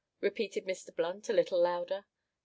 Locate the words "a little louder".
1.29-1.97